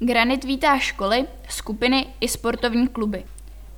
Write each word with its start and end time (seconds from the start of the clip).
Granit 0.00 0.44
vítá 0.44 0.78
školy, 0.78 1.26
skupiny 1.48 2.06
i 2.20 2.28
sportovní 2.28 2.88
kluby. 2.88 3.24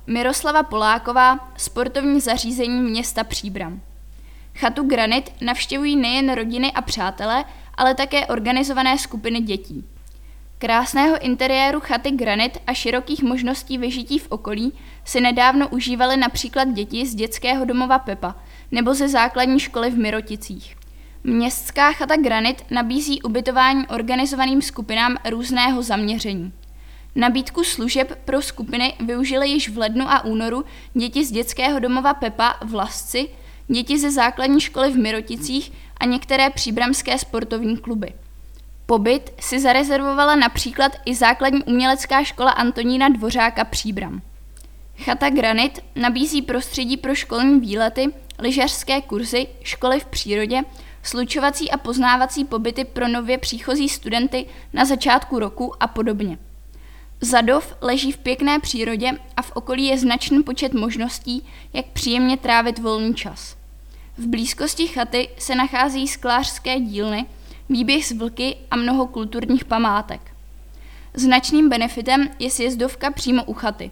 Miroslava 0.07 0.63
Poláková, 0.63 1.51
sportovní 1.57 2.21
zařízení 2.21 2.81
města 2.81 3.23
Příbram. 3.23 3.81
Chatu 4.55 4.83
Granit 4.83 5.31
navštěvují 5.41 5.95
nejen 5.95 6.33
rodiny 6.33 6.71
a 6.71 6.81
přátelé, 6.81 7.45
ale 7.75 7.95
také 7.95 8.25
organizované 8.25 8.97
skupiny 8.97 9.39
dětí. 9.39 9.85
Krásného 10.57 11.19
interiéru 11.19 11.79
chaty 11.79 12.11
Granit 12.11 12.57
a 12.67 12.73
širokých 12.73 13.23
možností 13.23 13.77
vyžití 13.77 14.19
v 14.19 14.27
okolí 14.31 14.73
si 15.05 15.21
nedávno 15.21 15.69
užívaly 15.69 16.17
například 16.17 16.67
děti 16.67 17.05
z 17.05 17.15
dětského 17.15 17.65
domova 17.65 17.99
Pepa 17.99 18.35
nebo 18.71 18.93
ze 18.93 19.09
základní 19.09 19.59
školy 19.59 19.89
v 19.89 19.97
Miroticích. 19.97 20.80
Městská 21.23 21.93
chata 21.93 22.15
Granit 22.15 22.65
nabízí 22.71 23.21
ubytování 23.21 23.87
organizovaným 23.87 24.61
skupinám 24.61 25.17
různého 25.29 25.83
zaměření. 25.83 26.53
Nabídku 27.15 27.63
služeb 27.63 28.19
pro 28.25 28.41
skupiny 28.41 28.93
využili 29.05 29.49
již 29.49 29.69
v 29.69 29.77
lednu 29.77 30.05
a 30.09 30.25
únoru 30.25 30.65
děti 30.93 31.25
z 31.25 31.31
dětského 31.31 31.79
domova 31.79 32.13
Pepa 32.13 32.55
v 32.65 32.73
Lasci, 32.73 33.29
děti 33.67 33.99
ze 33.99 34.11
základní 34.11 34.61
školy 34.61 34.91
v 34.91 34.97
Miroticích 34.97 35.71
a 35.97 36.05
některé 36.05 36.49
příbramské 36.49 37.17
sportovní 37.17 37.77
kluby. 37.77 38.13
Pobyt 38.85 39.33
si 39.39 39.59
zarezervovala 39.59 40.35
například 40.35 40.91
i 41.05 41.15
základní 41.15 41.63
umělecká 41.63 42.23
škola 42.23 42.51
Antonína 42.51 43.09
Dvořáka 43.09 43.65
Příbram. 43.65 44.21
Chata 45.03 45.29
Granit 45.29 45.79
nabízí 45.95 46.41
prostředí 46.41 46.97
pro 46.97 47.15
školní 47.15 47.59
výlety, 47.59 48.07
lyžařské 48.39 49.01
kurzy, 49.01 49.47
školy 49.63 49.99
v 49.99 50.05
přírodě, 50.05 50.61
slučovací 51.03 51.71
a 51.71 51.77
poznávací 51.77 52.45
pobyty 52.45 52.85
pro 52.85 53.07
nově 53.07 53.37
příchozí 53.37 53.89
studenty 53.89 54.45
na 54.73 54.85
začátku 54.85 55.39
roku 55.39 55.83
a 55.83 55.87
podobně. 55.87 56.37
Zadov 57.21 57.75
leží 57.81 58.11
v 58.11 58.17
pěkné 58.17 58.59
přírodě 58.59 59.11
a 59.37 59.41
v 59.41 59.51
okolí 59.51 59.85
je 59.85 59.97
značný 59.97 60.43
počet 60.43 60.73
možností, 60.73 61.45
jak 61.73 61.85
příjemně 61.85 62.37
trávit 62.37 62.79
volný 62.79 63.15
čas. 63.15 63.55
V 64.17 64.27
blízkosti 64.27 64.87
chaty 64.87 65.29
se 65.37 65.55
nachází 65.55 66.07
sklářské 66.07 66.79
dílny, 66.79 67.25
výběh 67.69 68.05
z 68.05 68.11
vlky 68.11 68.55
a 68.71 68.75
mnoho 68.75 69.07
kulturních 69.07 69.65
památek. 69.65 70.21
Značným 71.13 71.69
benefitem 71.69 72.29
je 72.39 72.49
sjezdovka 72.49 73.11
přímo 73.11 73.43
u 73.43 73.53
chaty. 73.53 73.91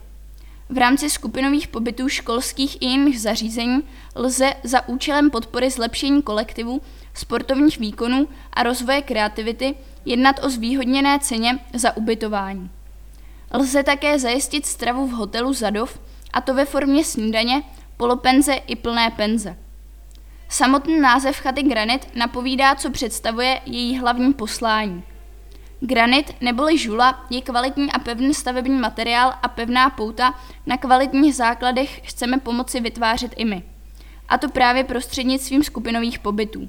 V 0.70 0.78
rámci 0.78 1.10
skupinových 1.10 1.68
pobytů 1.68 2.08
školských 2.08 2.82
i 2.82 2.86
jiných 2.86 3.20
zařízení 3.20 3.82
lze 4.14 4.54
za 4.64 4.88
účelem 4.88 5.30
podpory 5.30 5.70
zlepšení 5.70 6.22
kolektivu, 6.22 6.80
sportovních 7.14 7.78
výkonů 7.78 8.28
a 8.52 8.62
rozvoje 8.62 9.02
kreativity 9.02 9.74
jednat 10.04 10.44
o 10.44 10.50
zvýhodněné 10.50 11.18
ceně 11.18 11.58
za 11.74 11.96
ubytování. 11.96 12.70
Lze 13.52 13.82
také 13.82 14.18
zajistit 14.18 14.66
stravu 14.66 15.06
v 15.06 15.10
hotelu 15.10 15.52
Zadov, 15.52 16.00
a 16.32 16.40
to 16.40 16.54
ve 16.54 16.64
formě 16.64 17.04
snídaně, 17.04 17.62
polopenze 17.96 18.54
i 18.54 18.76
plné 18.76 19.10
penze. 19.10 19.56
Samotný 20.48 21.00
název 21.00 21.36
chaty 21.36 21.62
Granit 21.62 22.08
napovídá, 22.14 22.74
co 22.74 22.90
představuje 22.90 23.60
její 23.66 23.98
hlavní 23.98 24.32
poslání. 24.32 25.02
Granit 25.80 26.36
neboli 26.40 26.78
žula 26.78 27.26
je 27.30 27.40
kvalitní 27.40 27.92
a 27.92 27.98
pevný 27.98 28.34
stavební 28.34 28.78
materiál 28.78 29.34
a 29.42 29.48
pevná 29.48 29.90
pouta 29.90 30.34
na 30.66 30.76
kvalitních 30.76 31.34
základech 31.34 32.00
chceme 32.04 32.38
pomoci 32.38 32.80
vytvářet 32.80 33.34
i 33.36 33.44
my. 33.44 33.62
A 34.28 34.38
to 34.38 34.48
právě 34.48 34.84
prostřednictvím 34.84 35.62
skupinových 35.62 36.18
pobytů. 36.18 36.68